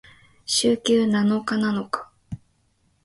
[0.47, 2.09] 週休七日なのか？